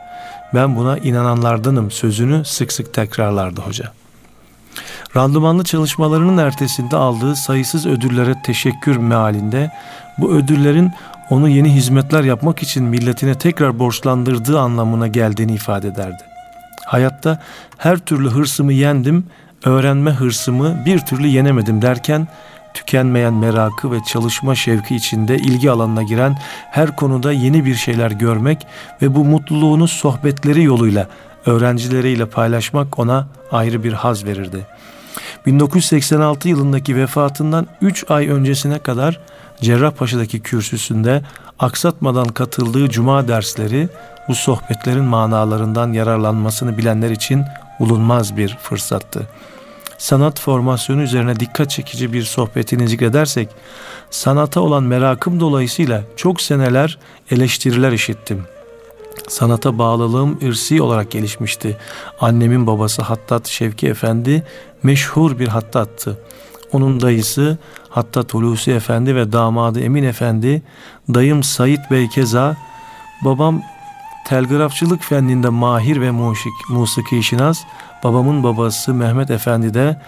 [0.54, 3.92] Ben buna inananlardanım sözünü sık sık tekrarlardı hoca.
[5.16, 9.70] Randımanlı çalışmalarının ertesinde aldığı sayısız ödüllere teşekkür mealinde
[10.18, 10.92] bu ödüllerin
[11.30, 16.22] onu yeni hizmetler yapmak için milletine tekrar borçlandırdığı anlamına geldiğini ifade ederdi.
[16.86, 17.38] Hayatta
[17.78, 19.26] her türlü hırsımı yendim
[19.64, 22.28] öğrenme hırsımı bir türlü yenemedim derken
[22.74, 26.38] tükenmeyen merakı ve çalışma şevki içinde ilgi alanına giren
[26.70, 28.66] her konuda yeni bir şeyler görmek
[29.02, 31.08] ve bu mutluluğunu sohbetleri yoluyla
[31.46, 34.66] öğrencileriyle paylaşmak ona ayrı bir haz verirdi.
[35.46, 39.20] 1986 yılındaki vefatından 3 ay öncesine kadar
[39.60, 41.22] Cerrahpaşa'daki kürsüsünde
[41.58, 43.88] aksatmadan katıldığı cuma dersleri
[44.28, 47.44] bu sohbetlerin manalarından yararlanmasını bilenler için
[47.80, 49.28] bulunmaz bir fırsattı.
[50.02, 53.48] Sanat formasyonu üzerine dikkat çekici bir sohbetini zikredersek,
[54.10, 56.98] sanata olan merakım dolayısıyla çok seneler
[57.30, 58.44] eleştiriler işittim.
[59.28, 61.76] Sanata bağlılığım ırsi olarak gelişmişti.
[62.20, 64.42] Annemin babası Hattat Şevki Efendi
[64.82, 66.18] meşhur bir hattattı.
[66.72, 70.62] Onun dayısı Hattat Hulusi Efendi ve damadı Emin Efendi,
[71.14, 72.56] dayım Sayit Bey keza,
[73.24, 73.62] babam
[74.26, 77.62] telgrafçılık fenninde mahir ve musik, musiki şinas,
[78.04, 80.00] babamın babası Mehmet Efendi de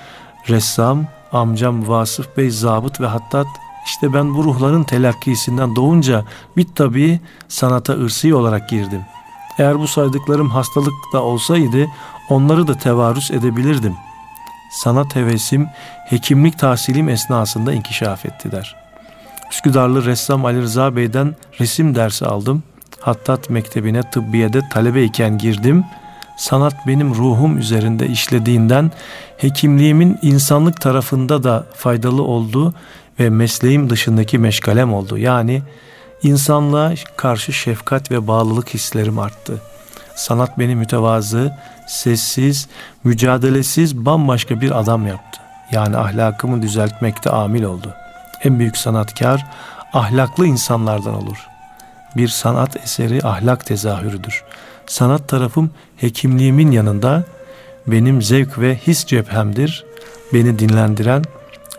[0.49, 3.45] ressam, amcam Vasıf Bey zabıt ve hatta
[3.87, 6.25] işte ben bu ruhların telakkisinden doğunca
[6.57, 9.01] bit tabii sanata ırsi olarak girdim.
[9.59, 11.87] Eğer bu saydıklarım hastalık da olsaydı
[12.31, 13.95] onları da tevarüs edebilirdim.
[14.71, 15.69] Sanat hevesim
[16.07, 18.77] hekimlik tahsilim esnasında inkişaf etti der.
[19.51, 22.63] Üsküdarlı ressam Ali Rıza Bey'den resim dersi aldım.
[23.01, 25.85] Hattat Mektebi'ne tıbbiyede talebeyken girdim.
[26.37, 28.93] Sanat benim ruhum üzerinde işlediğinden
[29.37, 32.75] hekimliğimin insanlık tarafında da faydalı oldu
[33.21, 35.19] ve mesleğim dışındaki meşgalem oldu.
[35.19, 35.63] Yani
[36.23, 39.63] insanlığa karşı şefkat ve bağlılık hislerim arttı.
[40.17, 41.57] Sanat beni mütevazı,
[41.89, 42.69] sessiz,
[43.05, 45.41] mücadelesiz bambaşka bir adam yaptı.
[45.73, 47.95] Yani ahlakımı düzeltmekte amil oldu.
[48.45, 49.47] En büyük sanatkar
[49.93, 51.55] ahlaklı insanlardan olur.''
[52.17, 54.45] bir sanat eseri ahlak tezahürüdür.
[54.87, 57.25] Sanat tarafım hekimliğimin yanında
[57.87, 59.85] benim zevk ve his cephemdir.
[60.33, 61.23] Beni dinlendiren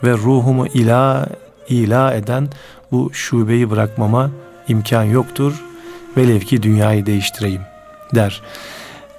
[0.03, 1.27] ve ruhumu ila
[1.69, 2.49] ila eden
[2.91, 4.31] bu şubeyi bırakmama
[4.67, 5.53] imkan yoktur.
[6.17, 7.61] Velev ki dünyayı değiştireyim
[8.15, 8.41] der.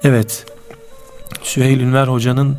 [0.05, 0.47] Evet
[1.43, 2.57] Süheyl Ünver Hoca'nın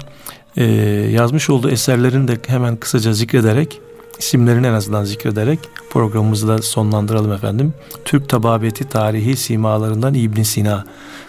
[0.57, 0.63] e,
[1.11, 3.81] yazmış olduğu eserlerini de hemen kısaca zikrederek
[4.19, 5.59] isimlerini en azından zikrederek
[5.89, 7.73] programımızı da sonlandıralım efendim.
[8.05, 10.85] Türk tababeti tarihi simalarından İbn Sina,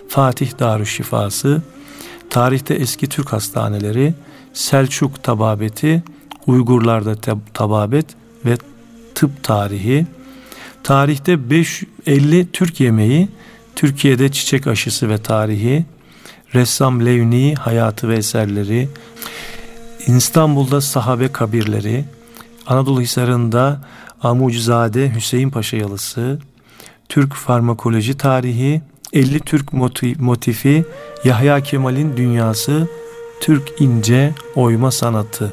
[0.09, 1.63] Fatih Darüşşifası,
[2.31, 4.15] tarihte eski Türk hastaneleri,
[4.53, 6.03] Selçuk tababeti,
[6.47, 7.15] Uygurlarda
[7.55, 8.07] tababet
[8.45, 8.57] ve
[9.15, 10.07] tıp tarihi,
[10.83, 13.29] tarihte 550 Türk yemeği,
[13.77, 15.85] Türkiye'de çiçek aşısı ve tarihi,
[16.55, 18.89] ressam Levni hayatı ve eserleri,
[20.07, 22.05] İstanbul'da sahabe kabirleri,
[22.69, 23.81] Anadolu Hisarı'nda
[24.23, 26.39] Amucizade Hüseyin Paşa yalısı,
[27.09, 29.73] Türk farmakoloji tarihi, 50 Türk
[30.21, 30.85] motifi,
[31.25, 32.89] Yahya Kemal'in dünyası,
[33.41, 35.53] Türk ince oyma sanatı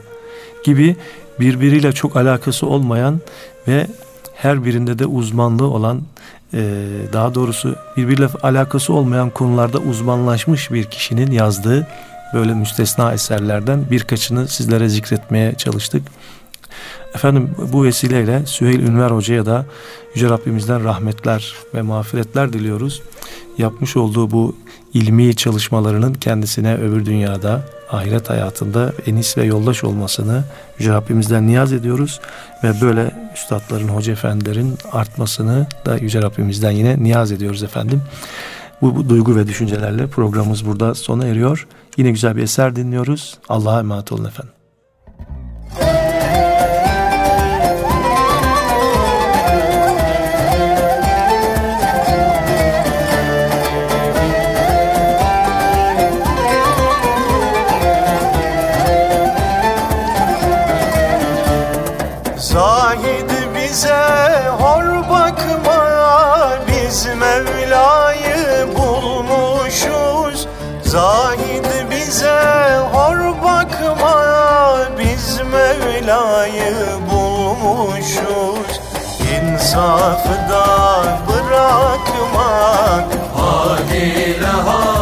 [0.63, 0.95] gibi
[1.39, 3.22] birbiriyle çok alakası olmayan
[3.68, 3.88] ve
[4.36, 6.01] her birinde de uzmanlığı olan
[7.13, 11.88] daha doğrusu birbiriyle alakası olmayan konularda uzmanlaşmış bir kişinin yazdığı
[12.34, 16.01] böyle müstesna eserlerden birkaçını sizlere zikretmeye çalıştık.
[17.16, 19.66] Efendim bu vesileyle Süheyl Ünver Hoca'ya da
[20.16, 23.01] Yüce Rabbimizden rahmetler ve mağfiretler diliyoruz.
[23.57, 24.55] Yapmış olduğu bu
[24.93, 27.61] ilmi çalışmalarının kendisine öbür dünyada,
[27.91, 30.43] ahiret hayatında enis ve yoldaş olmasını
[30.80, 32.20] Yüce Rabbimizden niyaz ediyoruz.
[32.63, 38.01] Ve böyle üstadların, hoca efendilerin artmasını da Yüce Rabbimizden yine niyaz ediyoruz efendim.
[38.82, 41.68] Bu, bu duygu ve düşüncelerle programımız burada sona eriyor.
[41.97, 43.38] Yine güzel bir eser dinliyoruz.
[43.49, 44.55] Allah'a emanet olun efendim.
[79.76, 80.65] İnsafda
[81.28, 83.07] bırakmak.
[83.38, 84.95] Hak ile hak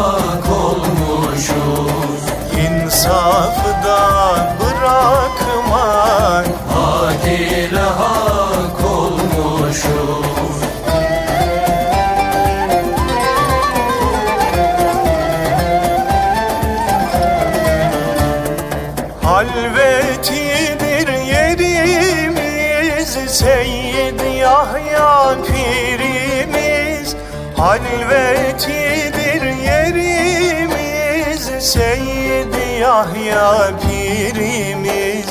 [33.03, 35.27] Yahya pirimiz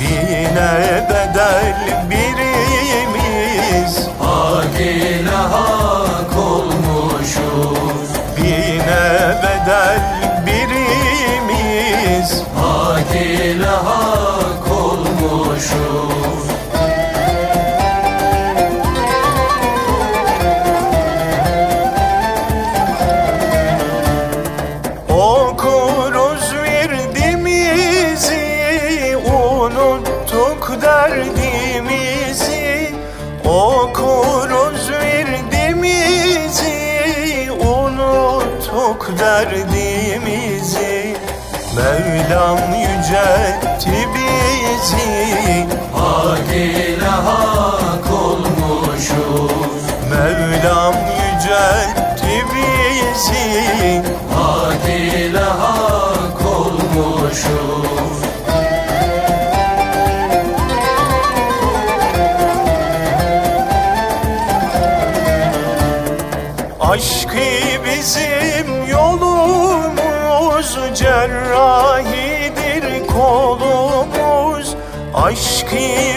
[0.00, 1.76] Bine bedel
[2.10, 4.08] birimiz.
[4.20, 8.08] Hak ile hak olmuşuz?
[8.36, 10.00] Bine bedel
[10.46, 12.30] birimiz.
[12.60, 13.75] Hak ile
[75.86, 76.15] yeah.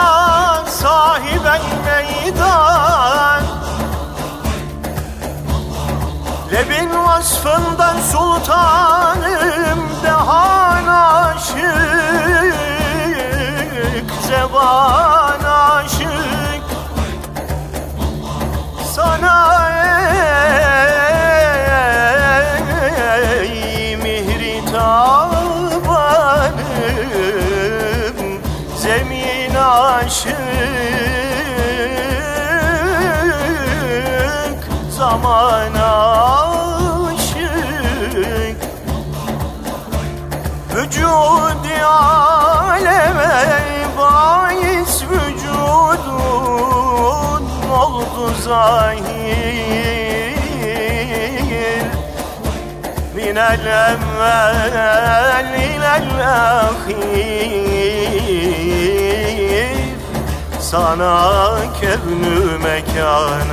[0.00, 3.42] Ya sahiben meydan.
[6.52, 9.59] Lebin vasfından sultanım
[48.50, 50.34] zahir
[53.14, 57.10] Minel evvel ilel ahir.
[60.60, 61.16] Sana
[61.80, 63.50] kevnü mekan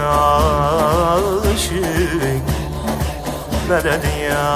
[1.53, 2.47] aşık.
[3.69, 4.47] Medet ya?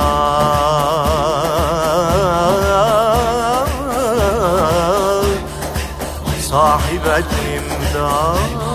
[6.50, 8.72] Sahibet imdad